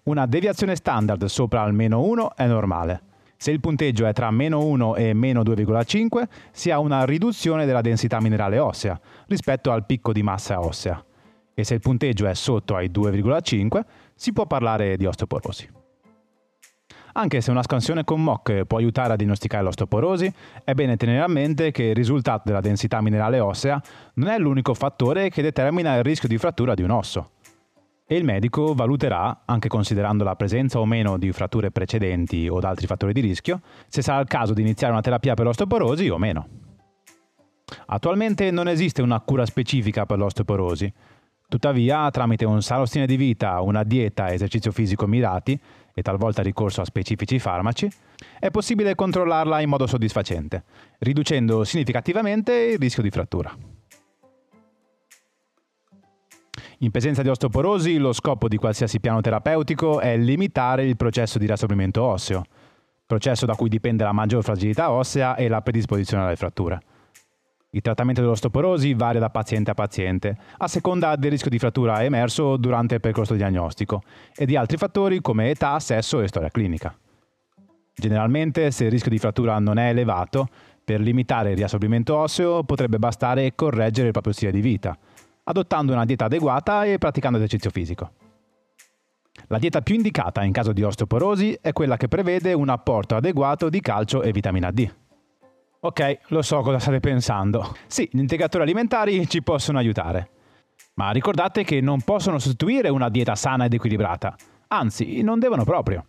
Una 0.02 0.26
deviazione 0.26 0.76
standard 0.76 1.24
sopra 1.26 1.60
almeno 1.60 2.02
1 2.02 2.34
è 2.34 2.46
normale. 2.46 3.02
Se 3.36 3.50
il 3.50 3.60
punteggio 3.60 4.06
è 4.06 4.12
tra 4.12 4.30
meno 4.30 4.64
1 4.64 4.96
e 4.96 5.12
meno 5.12 5.42
2,5 5.42 6.24
si 6.50 6.70
ha 6.70 6.78
una 6.78 7.04
riduzione 7.04 7.66
della 7.66 7.80
densità 7.82 8.20
minerale 8.20 8.58
ossea 8.58 8.98
rispetto 9.26 9.70
al 9.70 9.84
picco 9.84 10.12
di 10.12 10.22
massa 10.22 10.60
ossea 10.60 11.02
e 11.54 11.64
se 11.64 11.74
il 11.74 11.80
punteggio 11.80 12.26
è 12.26 12.34
sotto 12.34 12.76
ai 12.76 12.90
2,5 12.90 13.80
si 14.14 14.32
può 14.32 14.46
parlare 14.46 14.96
di 14.96 15.04
osteoporosi. 15.04 15.68
Anche 17.12 17.40
se 17.40 17.50
una 17.50 17.62
scansione 17.62 18.04
con 18.04 18.22
MOC 18.22 18.64
può 18.64 18.78
aiutare 18.78 19.12
a 19.12 19.16
diagnosticare 19.16 19.64
l'osteoporosi, 19.64 20.32
è 20.64 20.74
bene 20.74 20.96
tenere 20.96 21.20
a 21.20 21.28
mente 21.28 21.72
che 21.72 21.84
il 21.84 21.94
risultato 21.94 22.42
della 22.46 22.60
densità 22.60 23.00
minerale 23.00 23.40
ossea 23.40 23.82
non 24.14 24.28
è 24.28 24.38
l'unico 24.38 24.74
fattore 24.74 25.28
che 25.28 25.42
determina 25.42 25.96
il 25.96 26.04
rischio 26.04 26.28
di 26.28 26.38
frattura 26.38 26.74
di 26.74 26.82
un 26.82 26.90
osso. 26.90 27.32
E 28.12 28.16
il 28.16 28.24
medico 28.24 28.74
valuterà, 28.74 29.42
anche 29.44 29.68
considerando 29.68 30.24
la 30.24 30.34
presenza 30.34 30.80
o 30.80 30.84
meno 30.84 31.16
di 31.16 31.30
fratture 31.30 31.70
precedenti 31.70 32.48
o 32.48 32.58
altri 32.58 32.88
fattori 32.88 33.12
di 33.12 33.20
rischio, 33.20 33.60
se 33.86 34.02
sarà 34.02 34.18
il 34.18 34.26
caso 34.26 34.52
di 34.52 34.62
iniziare 34.62 34.92
una 34.92 35.00
terapia 35.00 35.34
per 35.34 35.44
l'osteoporosi 35.44 36.08
o 36.08 36.18
meno. 36.18 36.48
Attualmente 37.86 38.50
non 38.50 38.66
esiste 38.66 39.00
una 39.00 39.20
cura 39.20 39.46
specifica 39.46 40.06
per 40.06 40.18
l'osteoporosi, 40.18 40.92
Tuttavia, 41.50 42.08
tramite 42.10 42.44
un 42.44 42.62
sano 42.62 42.84
stile 42.84 43.06
di 43.06 43.16
vita, 43.16 43.60
una 43.60 43.82
dieta 43.82 44.28
e 44.28 44.34
esercizio 44.34 44.70
fisico 44.70 45.08
mirati, 45.08 45.60
e 45.92 46.00
talvolta 46.00 46.42
ricorso 46.42 46.80
a 46.80 46.84
specifici 46.84 47.40
farmaci, 47.40 47.90
è 48.38 48.52
possibile 48.52 48.94
controllarla 48.94 49.60
in 49.60 49.68
modo 49.68 49.88
soddisfacente, 49.88 50.62
riducendo 50.98 51.64
significativamente 51.64 52.52
il 52.54 52.78
rischio 52.78 53.02
di 53.02 53.10
frattura. 53.10 53.52
In 56.82 56.90
presenza 56.90 57.20
di 57.20 57.28
osteoporosi, 57.28 57.98
lo 57.98 58.14
scopo 58.14 58.48
di 58.48 58.56
qualsiasi 58.56 59.00
piano 59.00 59.20
terapeutico 59.20 60.00
è 60.00 60.16
limitare 60.16 60.86
il 60.86 60.96
processo 60.96 61.38
di 61.38 61.44
riassorbimento 61.44 62.02
osseo, 62.02 62.42
processo 63.04 63.44
da 63.44 63.54
cui 63.54 63.68
dipende 63.68 64.02
la 64.02 64.12
maggior 64.12 64.42
fragilità 64.42 64.90
ossea 64.90 65.36
e 65.36 65.48
la 65.48 65.60
predisposizione 65.60 66.24
alle 66.24 66.36
fratture. 66.36 66.80
Il 67.72 67.82
trattamento 67.82 68.22
dell'osteoporosi 68.22 68.94
varia 68.94 69.20
da 69.20 69.28
paziente 69.28 69.70
a 69.70 69.74
paziente, 69.74 70.38
a 70.56 70.68
seconda 70.68 71.16
del 71.16 71.32
rischio 71.32 71.50
di 71.50 71.58
frattura 71.58 72.02
emerso 72.02 72.56
durante 72.56 72.94
il 72.94 73.00
percorso 73.02 73.34
diagnostico 73.34 74.02
e 74.34 74.46
di 74.46 74.56
altri 74.56 74.78
fattori 74.78 75.20
come 75.20 75.50
età, 75.50 75.78
sesso 75.80 76.22
e 76.22 76.28
storia 76.28 76.48
clinica. 76.48 76.96
Generalmente, 77.94 78.70
se 78.70 78.84
il 78.84 78.90
rischio 78.90 79.10
di 79.10 79.18
frattura 79.18 79.58
non 79.58 79.76
è 79.76 79.90
elevato, 79.90 80.48
per 80.82 81.00
limitare 81.00 81.50
il 81.50 81.56
riassorbimento 81.58 82.16
osseo 82.16 82.64
potrebbe 82.64 82.98
bastare 82.98 83.54
correggere 83.54 84.06
il 84.06 84.12
proprio 84.12 84.32
stile 84.32 84.50
di 84.50 84.62
vita, 84.62 84.96
adottando 85.44 85.92
una 85.92 86.04
dieta 86.04 86.26
adeguata 86.26 86.84
e 86.84 86.98
praticando 86.98 87.38
esercizio 87.38 87.70
fisico. 87.70 88.12
La 89.46 89.58
dieta 89.58 89.80
più 89.80 89.94
indicata 89.94 90.44
in 90.44 90.52
caso 90.52 90.72
di 90.72 90.82
osteoporosi 90.82 91.58
è 91.60 91.72
quella 91.72 91.96
che 91.96 92.08
prevede 92.08 92.52
un 92.52 92.68
apporto 92.68 93.16
adeguato 93.16 93.68
di 93.68 93.80
calcio 93.80 94.22
e 94.22 94.32
vitamina 94.32 94.70
D. 94.70 94.88
Ok, 95.80 96.18
lo 96.28 96.42
so 96.42 96.60
cosa 96.60 96.78
state 96.78 97.00
pensando. 97.00 97.74
Sì, 97.86 98.08
gli 98.12 98.18
integratori 98.18 98.64
alimentari 98.64 99.26
ci 99.28 99.42
possono 99.42 99.78
aiutare. 99.78 100.30
Ma 100.94 101.10
ricordate 101.10 101.64
che 101.64 101.80
non 101.80 102.02
possono 102.02 102.38
sostituire 102.38 102.90
una 102.90 103.08
dieta 103.08 103.34
sana 103.34 103.64
ed 103.64 103.72
equilibrata. 103.72 104.36
Anzi, 104.68 105.22
non 105.22 105.38
devono 105.38 105.64
proprio. 105.64 106.04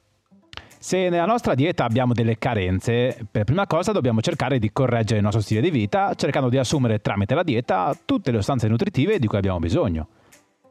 Se 0.83 1.09
nella 1.09 1.27
nostra 1.27 1.53
dieta 1.53 1.85
abbiamo 1.85 2.11
delle 2.11 2.39
carenze, 2.39 3.15
per 3.29 3.43
prima 3.43 3.67
cosa 3.67 3.91
dobbiamo 3.91 4.19
cercare 4.19 4.57
di 4.57 4.71
correggere 4.71 5.17
il 5.17 5.23
nostro 5.23 5.39
stile 5.39 5.61
di 5.61 5.69
vita, 5.69 6.15
cercando 6.15 6.49
di 6.49 6.57
assumere 6.57 7.01
tramite 7.01 7.35
la 7.35 7.43
dieta 7.43 7.95
tutte 8.03 8.31
le 8.31 8.37
sostanze 8.37 8.67
nutritive 8.67 9.19
di 9.19 9.27
cui 9.27 9.37
abbiamo 9.37 9.59
bisogno. 9.59 10.07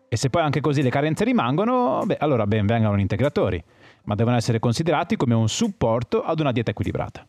E 0.09 0.17
se 0.17 0.29
poi 0.29 0.43
anche 0.43 0.61
così 0.61 0.83
le 0.83 0.91
carenze 0.91 1.23
rimangono, 1.23 2.03
beh, 2.05 2.17
allora 2.19 2.45
ben 2.49 2.67
vengano 2.67 2.97
gli 2.97 3.03
integratori, 3.03 3.63
ma 4.07 4.17
devono 4.17 4.35
essere 4.35 4.59
considerati 4.59 5.15
come 5.15 5.35
un 5.35 5.49
supporto 5.49 6.25
ad 6.25 6.41
una 6.41 6.51
dieta 6.51 6.73
equilibrata. 6.73 7.25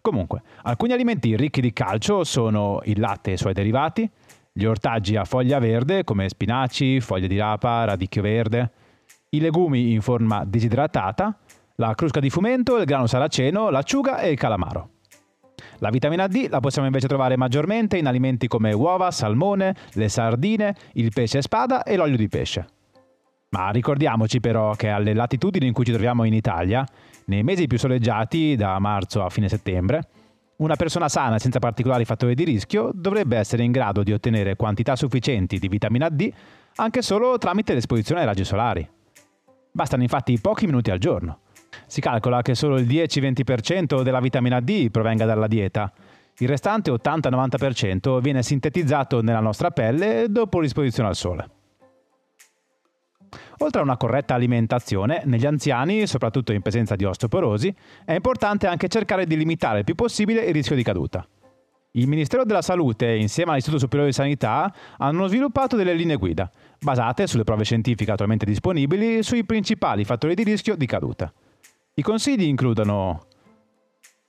Comunque, 0.00 0.42
alcuni 0.62 0.92
alimenti 0.92 1.36
ricchi 1.36 1.60
di 1.60 1.72
calcio 1.72 2.24
sono 2.24 2.80
il 2.82 2.98
latte 2.98 3.30
e 3.30 3.34
i 3.34 3.38
suoi 3.38 3.52
derivati, 3.52 4.10
gli 4.52 4.64
ortaggi 4.64 5.14
a 5.14 5.24
foglia 5.24 5.60
verde 5.60 6.02
come 6.02 6.28
spinaci, 6.28 7.00
foglie 7.00 7.28
di 7.28 7.38
rapa, 7.38 7.84
radicchio 7.84 8.22
verde, 8.22 8.72
i 9.34 9.40
legumi 9.40 9.92
in 9.92 10.00
forma 10.00 10.44
disidratata, 10.44 11.38
la 11.76 11.94
crusca 11.94 12.20
di 12.20 12.30
fumento, 12.30 12.78
il 12.78 12.84
grano 12.84 13.06
saraceno, 13.06 13.70
l'acciuga 13.70 14.20
e 14.20 14.30
il 14.30 14.38
calamaro. 14.38 14.90
La 15.78 15.90
vitamina 15.90 16.26
D 16.26 16.46
la 16.48 16.60
possiamo 16.60 16.86
invece 16.86 17.08
trovare 17.08 17.36
maggiormente 17.36 17.96
in 17.98 18.06
alimenti 18.06 18.46
come 18.46 18.72
uova, 18.72 19.10
salmone, 19.10 19.74
le 19.92 20.08
sardine, 20.08 20.74
il 20.92 21.12
pesce 21.12 21.42
spada 21.42 21.82
e 21.82 21.96
l'olio 21.96 22.16
di 22.16 22.28
pesce. 22.28 22.66
Ma 23.50 23.70
ricordiamoci 23.70 24.40
però 24.40 24.74
che 24.74 24.88
alle 24.88 25.14
latitudini 25.14 25.66
in 25.66 25.72
cui 25.72 25.84
ci 25.84 25.92
troviamo 25.92 26.24
in 26.24 26.34
Italia, 26.34 26.84
nei 27.26 27.42
mesi 27.42 27.66
più 27.66 27.78
soleggiati, 27.78 28.56
da 28.56 28.78
marzo 28.78 29.24
a 29.24 29.30
fine 29.30 29.48
settembre, 29.48 30.08
una 30.56 30.76
persona 30.76 31.08
sana 31.08 31.38
senza 31.38 31.58
particolari 31.58 32.04
fattori 32.04 32.34
di 32.34 32.44
rischio 32.44 32.90
dovrebbe 32.94 33.36
essere 33.36 33.64
in 33.64 33.72
grado 33.72 34.02
di 34.02 34.12
ottenere 34.12 34.56
quantità 34.56 34.94
sufficienti 34.94 35.58
di 35.58 35.68
vitamina 35.68 36.08
D 36.08 36.32
anche 36.76 37.02
solo 37.02 37.38
tramite 37.38 37.74
l'esposizione 37.74 38.20
ai 38.20 38.26
raggi 38.26 38.44
solari. 38.44 38.88
Bastano 39.72 40.02
infatti 40.02 40.38
pochi 40.40 40.66
minuti 40.66 40.90
al 40.90 40.98
giorno. 40.98 41.40
Si 41.86 42.00
calcola 42.00 42.42
che 42.42 42.54
solo 42.54 42.78
il 42.78 42.86
10-20% 42.86 44.02
della 44.02 44.20
vitamina 44.20 44.60
D 44.60 44.90
provenga 44.90 45.24
dalla 45.24 45.46
dieta. 45.46 45.92
Il 46.38 46.48
restante 46.48 46.90
80-90% 46.90 48.20
viene 48.20 48.42
sintetizzato 48.42 49.22
nella 49.22 49.40
nostra 49.40 49.70
pelle 49.70 50.26
dopo 50.28 50.60
l'esposizione 50.60 51.08
al 51.08 51.14
sole. 51.14 51.48
Oltre 53.58 53.80
a 53.80 53.84
una 53.84 53.96
corretta 53.96 54.34
alimentazione, 54.34 55.22
negli 55.26 55.46
anziani, 55.46 56.06
soprattutto 56.06 56.52
in 56.52 56.60
presenza 56.60 56.96
di 56.96 57.04
osteoporosi, 57.04 57.72
è 58.04 58.12
importante 58.12 58.66
anche 58.66 58.88
cercare 58.88 59.26
di 59.26 59.36
limitare 59.36 59.78
il 59.78 59.84
più 59.84 59.94
possibile 59.94 60.42
il 60.42 60.52
rischio 60.52 60.74
di 60.74 60.82
caduta. 60.82 61.26
Il 61.92 62.08
Ministero 62.08 62.44
della 62.44 62.62
Salute, 62.62 63.14
insieme 63.14 63.52
all'Istituto 63.52 63.80
Superiore 63.80 64.10
di 64.10 64.16
Sanità, 64.16 64.74
hanno 64.98 65.28
sviluppato 65.28 65.76
delle 65.76 65.94
linee 65.94 66.16
guida, 66.16 66.50
basate 66.80 67.28
sulle 67.28 67.44
prove 67.44 67.62
scientifiche 67.62 68.10
attualmente 68.10 68.44
disponibili, 68.44 69.22
sui 69.22 69.44
principali 69.44 70.02
fattori 70.02 70.34
di 70.34 70.42
rischio 70.42 70.74
di 70.74 70.86
caduta. 70.86 71.32
I 71.96 72.02
consigli 72.02 72.42
includono 72.42 73.20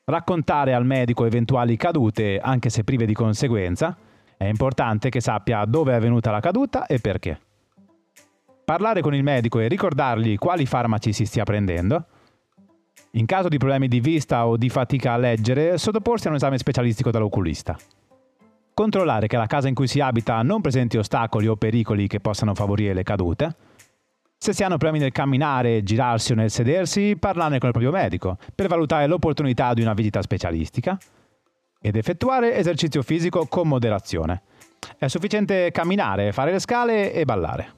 raccontare 0.04 0.76
al 0.76 0.86
medico 0.86 1.26
eventuali 1.26 1.76
cadute, 1.78 2.38
anche 2.38 2.70
se 2.70 2.84
prive 2.84 3.08
di 3.08 3.14
conseguenza, 3.16 3.98
è 4.38 4.46
importante 4.46 5.10
che 5.10 5.20
sappia 5.20 5.66
dove 5.66 5.92
è 5.92 5.96
avvenuta 5.96 6.30
la 6.30 6.42
caduta 6.42 6.86
e 6.86 7.00
perché 7.00 7.40
parlare 8.64 9.02
con 9.02 9.16
il 9.16 9.24
medico 9.24 9.60
e 9.60 9.68
ricordargli 9.68 10.38
quali 10.38 10.68
farmaci 10.68 11.12
si 11.12 11.26
stia 11.26 11.44
prendendo. 11.44 12.06
In 13.14 13.26
caso 13.26 13.48
di 13.48 13.58
problemi 13.58 13.88
di 13.88 14.00
vista 14.00 14.46
o 14.46 14.58
di 14.58 14.70
fatica 14.70 15.14
a 15.14 15.18
leggere, 15.18 15.80
sottoporsi 15.80 16.28
a 16.28 16.30
un 16.30 16.36
esame 16.36 16.60
specialistico 16.60 17.10
dall'oculista. 17.10 17.76
controllare 18.76 19.26
che 19.26 19.38
la 19.38 19.48
casa 19.48 19.70
in 19.70 19.74
cui 19.74 19.88
si 19.88 20.02
abita 20.02 20.40
non 20.44 20.62
presenti 20.62 20.98
ostacoli 20.98 21.48
o 21.48 21.56
pericoli 21.56 22.08
che 22.08 22.20
possano 22.20 22.54
favorire 22.54 22.94
le 22.94 23.04
cadute, 23.04 23.56
se 24.46 24.54
si 24.54 24.64
hanno 24.64 24.78
problemi 24.78 25.02
nel 25.02 25.12
camminare, 25.12 25.82
girarsi 25.82 26.34
o 26.34 26.36
nel 26.36 26.52
sedersi, 26.52 27.18
parlarne 27.18 27.58
con 27.58 27.70
il 27.70 27.74
proprio 27.74 27.92
medico 27.92 28.38
per 28.54 28.68
valutare 28.68 29.08
l'opportunità 29.08 29.74
di 29.74 29.82
una 29.82 29.96
visita 29.96 30.22
specialistica 30.22 31.00
ed 31.82 31.96
effettuare 31.96 32.56
esercizio 32.56 33.02
fisico 33.02 33.48
con 33.48 33.68
moderazione. 33.68 34.44
È 35.00 35.08
sufficiente 35.08 35.72
camminare, 35.72 36.32
fare 36.32 36.52
le 36.52 36.60
scale 36.60 37.12
e 37.12 37.26
ballare. 37.26 37.74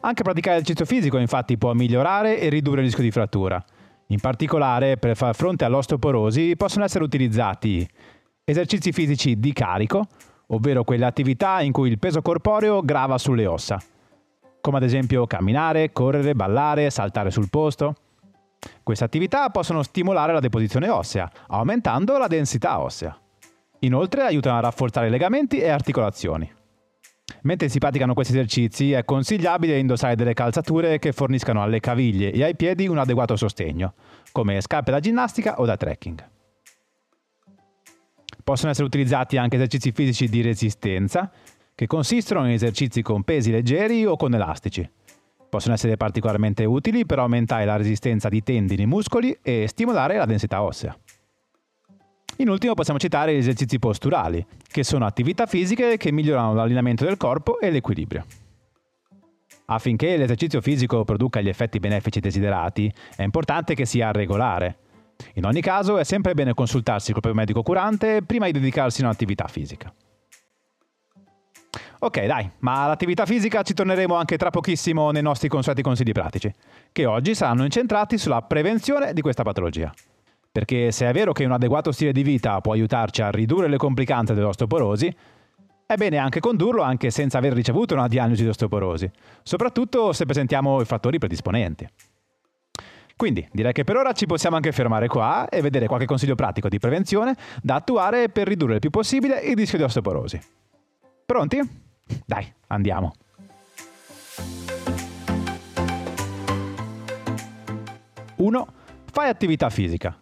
Anche 0.00 0.22
praticare 0.22 0.56
esercizio 0.56 0.86
fisico 0.86 1.18
infatti 1.18 1.58
può 1.58 1.74
migliorare 1.74 2.40
e 2.40 2.48
ridurre 2.48 2.78
il 2.78 2.86
rischio 2.86 3.04
di 3.04 3.10
frattura. 3.10 3.62
In 4.06 4.20
particolare, 4.20 4.96
per 4.96 5.18
far 5.18 5.34
fronte 5.34 5.66
all'ostoporosi 5.66 6.56
possono 6.56 6.84
essere 6.84 7.04
utilizzati 7.04 7.86
esercizi 8.42 8.90
fisici 8.90 9.38
di 9.38 9.52
carico, 9.52 10.06
ovvero 10.46 10.82
quelle 10.82 11.04
attività 11.04 11.60
in 11.60 11.72
cui 11.72 11.90
il 11.90 11.98
peso 11.98 12.22
corporeo 12.22 12.80
grava 12.80 13.18
sulle 13.18 13.44
ossa, 13.44 13.78
come 14.60 14.78
ad 14.78 14.82
esempio 14.82 15.26
camminare, 15.26 15.92
correre, 15.92 16.34
ballare, 16.34 16.90
saltare 16.90 17.30
sul 17.30 17.48
posto. 17.48 17.94
Queste 18.82 19.04
attività 19.04 19.48
possono 19.50 19.82
stimolare 19.82 20.32
la 20.32 20.40
deposizione 20.40 20.88
ossea, 20.88 21.30
aumentando 21.48 22.18
la 22.18 22.26
densità 22.26 22.80
ossea. 22.80 23.18
Inoltre 23.80 24.22
aiutano 24.22 24.58
a 24.58 24.60
rafforzare 24.60 25.08
legamenti 25.08 25.58
e 25.58 25.68
articolazioni. 25.68 26.52
Mentre 27.42 27.68
si 27.68 27.78
praticano 27.78 28.12
questi 28.12 28.34
esercizi 28.34 28.92
è 28.92 29.04
consigliabile 29.04 29.78
indossare 29.78 30.16
delle 30.16 30.34
calzature 30.34 30.98
che 30.98 31.12
forniscano 31.12 31.62
alle 31.62 31.80
caviglie 31.80 32.32
e 32.32 32.44
ai 32.44 32.56
piedi 32.56 32.86
un 32.86 32.98
adeguato 32.98 33.36
sostegno, 33.36 33.94
come 34.32 34.60
scarpe 34.60 34.90
da 34.90 35.00
ginnastica 35.00 35.58
o 35.58 35.64
da 35.64 35.76
trekking. 35.76 36.28
Possono 38.44 38.70
essere 38.70 38.86
utilizzati 38.86 39.36
anche 39.36 39.56
esercizi 39.56 39.92
fisici 39.92 40.28
di 40.28 40.42
resistenza, 40.42 41.30
che 41.80 41.86
consistono 41.86 42.44
in 42.44 42.52
esercizi 42.52 43.00
con 43.00 43.22
pesi 43.22 43.50
leggeri 43.50 44.04
o 44.04 44.14
con 44.14 44.34
elastici. 44.34 44.86
Possono 45.48 45.72
essere 45.72 45.96
particolarmente 45.96 46.66
utili 46.66 47.06
per 47.06 47.20
aumentare 47.20 47.64
la 47.64 47.76
resistenza 47.76 48.28
di 48.28 48.42
tendini 48.42 48.82
e 48.82 48.86
muscoli 48.86 49.34
e 49.40 49.66
stimolare 49.66 50.18
la 50.18 50.26
densità 50.26 50.60
ossea. 50.60 50.94
In 52.36 52.50
ultimo 52.50 52.74
possiamo 52.74 52.98
citare 52.98 53.32
gli 53.32 53.38
esercizi 53.38 53.78
posturali, 53.78 54.44
che 54.70 54.84
sono 54.84 55.06
attività 55.06 55.46
fisiche 55.46 55.96
che 55.96 56.12
migliorano 56.12 56.52
l'allineamento 56.52 57.06
del 57.06 57.16
corpo 57.16 57.58
e 57.58 57.70
l'equilibrio. 57.70 58.26
Affinché 59.64 60.18
l'esercizio 60.18 60.60
fisico 60.60 61.04
produca 61.04 61.40
gli 61.40 61.48
effetti 61.48 61.78
benefici 61.78 62.20
desiderati, 62.20 62.92
è 63.16 63.22
importante 63.22 63.74
che 63.74 63.86
sia 63.86 64.10
regolare. 64.10 64.80
In 65.36 65.46
ogni 65.46 65.62
caso 65.62 65.96
è 65.96 66.04
sempre 66.04 66.34
bene 66.34 66.52
consultarsi 66.52 67.12
col 67.12 67.22
proprio 67.22 67.40
medico 67.40 67.62
curante 67.62 68.20
prima 68.20 68.44
di 68.44 68.52
dedicarsi 68.52 69.00
a 69.00 69.04
un'attività 69.04 69.46
fisica. 69.46 69.90
Ok, 72.02 72.24
dai, 72.24 72.50
ma 72.60 72.84
all'attività 72.84 73.26
fisica 73.26 73.60
ci 73.60 73.74
torneremo 73.74 74.14
anche 74.14 74.38
tra 74.38 74.48
pochissimo 74.48 75.10
nei 75.10 75.20
nostri 75.20 75.48
consueti 75.48 75.82
consigli 75.82 76.12
pratici, 76.12 76.50
che 76.92 77.04
oggi 77.04 77.34
saranno 77.34 77.64
incentrati 77.64 78.16
sulla 78.16 78.40
prevenzione 78.40 79.12
di 79.12 79.20
questa 79.20 79.42
patologia. 79.42 79.92
Perché 80.50 80.92
se 80.92 81.06
è 81.06 81.12
vero 81.12 81.32
che 81.32 81.44
un 81.44 81.52
adeguato 81.52 81.92
stile 81.92 82.12
di 82.12 82.22
vita 82.22 82.58
può 82.62 82.72
aiutarci 82.72 83.20
a 83.20 83.30
ridurre 83.30 83.68
le 83.68 83.76
complicanze 83.76 84.32
dell'osteoporosi, 84.32 85.14
è 85.84 85.94
bene 85.96 86.16
anche 86.16 86.40
condurlo 86.40 86.80
anche 86.80 87.10
senza 87.10 87.36
aver 87.36 87.52
ricevuto 87.52 87.92
una 87.92 88.08
diagnosi 88.08 88.44
di 88.44 88.48
osteoporosi, 88.48 89.10
soprattutto 89.42 90.14
se 90.14 90.24
presentiamo 90.24 90.80
i 90.80 90.86
fattori 90.86 91.18
predisponenti. 91.18 91.86
Quindi 93.14 93.46
direi 93.52 93.72
che 93.72 93.84
per 93.84 93.96
ora 93.96 94.12
ci 94.12 94.24
possiamo 94.24 94.56
anche 94.56 94.72
fermare 94.72 95.06
qua 95.06 95.50
e 95.50 95.60
vedere 95.60 95.86
qualche 95.86 96.06
consiglio 96.06 96.34
pratico 96.34 96.70
di 96.70 96.78
prevenzione 96.78 97.36
da 97.60 97.74
attuare 97.74 98.30
per 98.30 98.48
ridurre 98.48 98.74
il 98.74 98.80
più 98.80 98.88
possibile 98.88 99.40
il 99.40 99.54
rischio 99.54 99.76
di 99.76 99.84
osteoporosi. 99.84 100.40
Pronti? 101.26 101.88
Dai, 102.24 102.52
andiamo. 102.68 103.12
Uno, 108.36 108.66
fai 109.10 109.28
attività 109.28 109.68
fisica. 109.68 110.16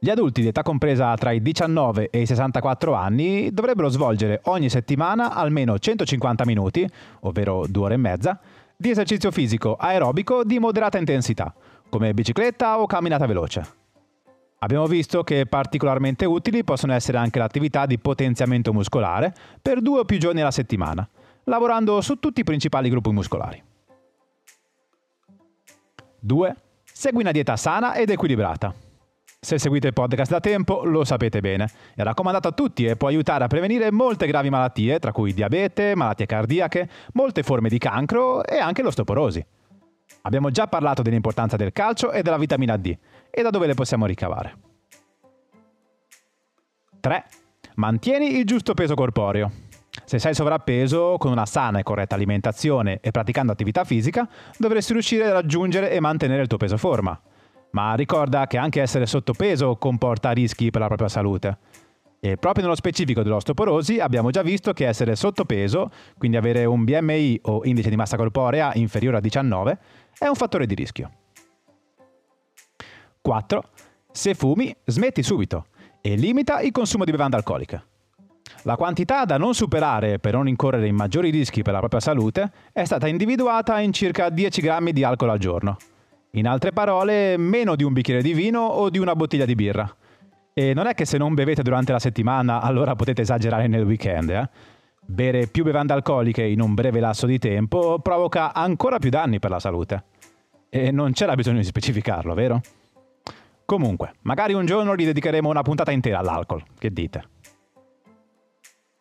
Gli 0.00 0.10
adulti 0.10 0.42
di 0.42 0.46
età 0.48 0.62
compresa 0.62 1.12
tra 1.16 1.32
i 1.32 1.42
19 1.42 2.10
e 2.10 2.20
i 2.20 2.26
64 2.26 2.94
anni 2.94 3.52
dovrebbero 3.52 3.88
svolgere 3.88 4.40
ogni 4.44 4.68
settimana 4.68 5.34
almeno 5.34 5.76
150 5.76 6.44
minuti, 6.46 6.88
ovvero 7.20 7.66
due 7.68 7.86
ore 7.86 7.94
e 7.94 7.96
mezza, 7.96 8.38
di 8.76 8.90
esercizio 8.90 9.32
fisico 9.32 9.74
aerobico 9.74 10.44
di 10.44 10.60
moderata 10.60 10.98
intensità, 10.98 11.52
come 11.88 12.14
bicicletta 12.14 12.78
o 12.78 12.86
camminata 12.86 13.26
veloce. 13.26 13.66
Abbiamo 14.60 14.86
visto 14.86 15.24
che 15.24 15.46
particolarmente 15.46 16.24
utili 16.24 16.62
possono 16.62 16.92
essere 16.92 17.18
anche 17.18 17.40
l'attività 17.40 17.86
di 17.86 17.98
potenziamento 17.98 18.72
muscolare 18.72 19.34
per 19.60 19.80
due 19.80 20.00
o 20.00 20.04
più 20.04 20.18
giorni 20.18 20.40
alla 20.40 20.52
settimana, 20.52 21.08
lavorando 21.48 22.00
su 22.00 22.18
tutti 22.18 22.40
i 22.40 22.44
principali 22.44 22.88
gruppi 22.88 23.10
muscolari. 23.10 23.62
2. 26.20 26.56
Segui 26.84 27.22
una 27.22 27.32
dieta 27.32 27.56
sana 27.56 27.94
ed 27.94 28.10
equilibrata. 28.10 28.74
Se 29.40 29.56
seguite 29.58 29.86
il 29.86 29.92
podcast 29.92 30.32
da 30.32 30.40
tempo 30.40 30.82
lo 30.84 31.04
sapete 31.04 31.40
bene, 31.40 31.70
è 31.94 32.02
raccomandato 32.02 32.48
a 32.48 32.52
tutti 32.52 32.84
e 32.84 32.96
può 32.96 33.06
aiutare 33.06 33.44
a 33.44 33.46
prevenire 33.46 33.92
molte 33.92 34.26
gravi 34.26 34.50
malattie, 34.50 34.98
tra 34.98 35.12
cui 35.12 35.32
diabete, 35.32 35.94
malattie 35.94 36.26
cardiache, 36.26 36.88
molte 37.12 37.44
forme 37.44 37.68
di 37.68 37.78
cancro 37.78 38.44
e 38.44 38.58
anche 38.58 38.82
l'osteoporosi. 38.82 39.46
Abbiamo 40.22 40.50
già 40.50 40.66
parlato 40.66 41.02
dell'importanza 41.02 41.56
del 41.56 41.72
calcio 41.72 42.10
e 42.10 42.22
della 42.22 42.36
vitamina 42.36 42.76
D 42.76 42.96
e 43.30 43.42
da 43.42 43.50
dove 43.50 43.68
le 43.68 43.74
possiamo 43.74 44.06
ricavare. 44.06 44.56
3. 46.98 47.24
Mantieni 47.76 48.36
il 48.36 48.44
giusto 48.44 48.74
peso 48.74 48.96
corporeo. 48.96 49.67
Se 50.04 50.18
sei 50.18 50.34
sovrappeso, 50.34 51.16
con 51.18 51.32
una 51.32 51.46
sana 51.46 51.78
e 51.78 51.82
corretta 51.82 52.14
alimentazione 52.14 52.98
e 53.00 53.10
praticando 53.10 53.52
attività 53.52 53.84
fisica, 53.84 54.28
dovresti 54.56 54.92
riuscire 54.92 55.26
a 55.26 55.32
raggiungere 55.32 55.90
e 55.90 56.00
mantenere 56.00 56.42
il 56.42 56.48
tuo 56.48 56.58
peso 56.58 56.76
forma. 56.76 57.20
Ma 57.70 57.94
ricorda 57.94 58.46
che 58.46 58.56
anche 58.56 58.80
essere 58.80 59.06
sottopeso 59.06 59.76
comporta 59.76 60.30
rischi 60.30 60.70
per 60.70 60.80
la 60.80 60.86
propria 60.86 61.08
salute. 61.08 61.58
E 62.20 62.36
proprio 62.36 62.64
nello 62.64 62.74
specifico 62.74 63.22
dell'osteoporosi 63.22 64.00
abbiamo 64.00 64.30
già 64.30 64.42
visto 64.42 64.72
che 64.72 64.86
essere 64.86 65.14
sottopeso, 65.14 65.90
quindi 66.16 66.36
avere 66.36 66.64
un 66.64 66.84
BMI 66.84 67.40
o 67.42 67.60
indice 67.64 67.90
di 67.90 67.96
massa 67.96 68.16
corporea 68.16 68.72
inferiore 68.74 69.18
a 69.18 69.20
19, 69.20 69.78
è 70.18 70.26
un 70.26 70.34
fattore 70.34 70.66
di 70.66 70.74
rischio. 70.74 71.10
4. 73.20 73.62
Se 74.10 74.34
fumi, 74.34 74.74
smetti 74.84 75.22
subito 75.22 75.66
e 76.00 76.16
limita 76.16 76.60
il 76.60 76.72
consumo 76.72 77.04
di 77.04 77.10
bevande 77.10 77.36
alcoliche. 77.36 77.87
La 78.62 78.76
quantità 78.76 79.24
da 79.24 79.36
non 79.36 79.54
superare 79.54 80.18
per 80.18 80.34
non 80.34 80.48
incorrere 80.48 80.86
in 80.86 80.94
maggiori 80.94 81.30
rischi 81.30 81.62
per 81.62 81.72
la 81.72 81.78
propria 81.78 82.00
salute 82.00 82.50
è 82.72 82.84
stata 82.84 83.06
individuata 83.06 83.80
in 83.80 83.92
circa 83.92 84.28
10 84.28 84.60
grammi 84.60 84.92
di 84.92 85.04
alcol 85.04 85.30
al 85.30 85.38
giorno. 85.38 85.76
In 86.32 86.46
altre 86.46 86.72
parole, 86.72 87.36
meno 87.36 87.76
di 87.76 87.84
un 87.84 87.92
bicchiere 87.92 88.22
di 88.22 88.32
vino 88.32 88.60
o 88.60 88.90
di 88.90 88.98
una 88.98 89.14
bottiglia 89.14 89.44
di 89.44 89.54
birra. 89.54 89.90
E 90.52 90.74
non 90.74 90.86
è 90.86 90.94
che 90.94 91.04
se 91.04 91.18
non 91.18 91.34
bevete 91.34 91.62
durante 91.62 91.92
la 91.92 91.98
settimana 91.98 92.60
allora 92.60 92.96
potete 92.96 93.22
esagerare 93.22 93.68
nel 93.68 93.84
weekend, 93.84 94.30
eh? 94.30 94.48
Bere 95.10 95.46
più 95.46 95.64
bevande 95.64 95.94
alcoliche 95.94 96.42
in 96.42 96.60
un 96.60 96.74
breve 96.74 97.00
lasso 97.00 97.24
di 97.24 97.38
tempo 97.38 97.98
provoca 98.00 98.52
ancora 98.52 98.98
più 98.98 99.08
danni 99.08 99.38
per 99.38 99.50
la 99.50 99.58
salute. 99.58 100.04
E 100.68 100.90
non 100.90 101.12
c'era 101.12 101.34
bisogno 101.34 101.58
di 101.58 101.64
specificarlo, 101.64 102.34
vero? 102.34 102.60
Comunque, 103.64 104.14
magari 104.22 104.52
un 104.52 104.66
giorno 104.66 104.94
gli 104.94 105.04
dedicheremo 105.04 105.48
una 105.48 105.62
puntata 105.62 105.92
intera 105.92 106.18
all'alcol, 106.18 106.62
che 106.78 106.92
dite? 106.92 107.22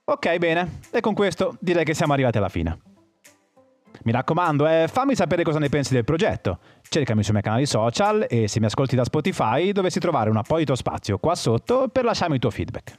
Ok, 0.10 0.38
bene, 0.38 0.80
e 0.90 1.02
con 1.02 1.14
questo 1.14 1.58
direi 1.60 1.84
che 1.84 1.94
siamo 1.94 2.14
arrivati 2.14 2.38
alla 2.38 2.48
fine. 2.48 2.80
Mi 4.04 4.14
raccomando, 4.14 4.66
eh, 4.66 4.88
fammi 4.88 5.16
sapere 5.16 5.44
cosa 5.44 5.60
ne 5.60 5.68
pensi 5.68 5.94
del 5.94 6.06
progetto. 6.06 6.60
Cercami 6.88 7.24
sui 7.24 7.34
miei 7.34 7.44
canali 7.44 7.66
social 7.66 8.26
e 8.30 8.48
se 8.48 8.62
mi 8.62 8.68
ascolti 8.68 8.96
da 8.96 9.04
Spotify 9.04 9.74
dovresti 9.74 10.00
trovare 10.00 10.30
un 10.30 10.38
apposito 10.38 10.76
spazio 10.76 11.18
qua 11.18 11.36
sotto 11.36 11.90
per 11.90 12.06
lasciarmi 12.06 12.36
il 12.36 12.40
tuo 12.40 12.52
feedback. 12.52 12.98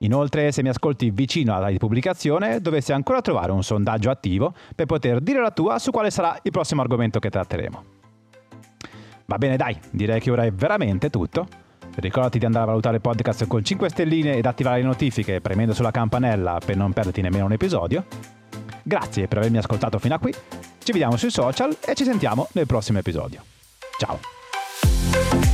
Inoltre, 0.00 0.52
se 0.52 0.62
mi 0.62 0.68
ascolti 0.68 1.10
vicino 1.10 1.54
alla 1.54 1.74
pubblicazione, 1.78 2.60
dovresti 2.60 2.92
ancora 2.92 3.22
trovare 3.22 3.50
un 3.52 3.62
sondaggio 3.62 4.10
attivo 4.10 4.52
per 4.74 4.84
poter 4.84 5.18
dire 5.20 5.40
la 5.40 5.50
tua 5.50 5.78
su 5.78 5.90
quale 5.90 6.10
sarà 6.10 6.38
il 6.42 6.50
prossimo 6.50 6.82
argomento 6.82 7.20
che 7.20 7.30
tratteremo. 7.30 7.84
Va 9.24 9.38
bene, 9.38 9.56
dai, 9.56 9.78
direi 9.90 10.20
che 10.20 10.30
ora 10.30 10.44
è 10.44 10.52
veramente 10.52 11.08
tutto. 11.08 11.46
Ricordati 11.94 12.38
di 12.38 12.44
andare 12.44 12.64
a 12.64 12.68
valutare 12.68 12.96
il 12.96 13.02
podcast 13.02 13.46
con 13.46 13.64
5 13.64 13.88
stelline 13.88 14.36
ed 14.36 14.46
attivare 14.46 14.80
le 14.80 14.86
notifiche 14.86 15.40
premendo 15.40 15.74
sulla 15.74 15.90
campanella 15.90 16.58
per 16.64 16.76
non 16.76 16.92
perderti 16.92 17.20
nemmeno 17.20 17.44
un 17.44 17.52
episodio. 17.52 18.04
Grazie 18.82 19.28
per 19.28 19.38
avermi 19.38 19.58
ascoltato 19.58 19.98
fino 19.98 20.14
a 20.14 20.18
qui, 20.18 20.32
ci 20.32 20.92
vediamo 20.92 21.16
sui 21.16 21.30
social 21.30 21.76
e 21.84 21.94
ci 21.94 22.04
sentiamo 22.04 22.48
nel 22.52 22.66
prossimo 22.66 22.98
episodio. 22.98 23.42
Ciao! 23.98 25.51